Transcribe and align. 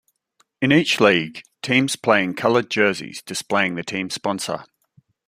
In 0.63 0.71
each 0.71 0.99
league, 0.99 1.43
teams 1.61 1.95
play 1.95 2.23
in 2.23 2.33
colored 2.33 2.71
jerseys 2.71 3.21
displaying 3.21 3.75
the 3.75 3.83
team 3.83 4.09
sponsor. 4.09 4.63